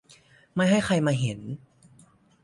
[0.55, 1.39] ไม่ให้ใครมาเห็น